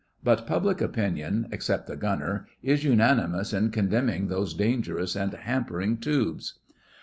But 0.23 0.47
public 0.47 0.81
opinion 0.81 1.47
(except 1.51 1.85
the 1.85 1.95
Gunner) 1.95 2.47
is 2.63 2.83
unanimous 2.83 3.53
in 3.53 3.69
condemning 3.69 4.29
those 4.29 4.55
dangerous 4.55 5.15
and 5.15 5.31
hampering 5.31 5.97
tubes. 5.97 6.55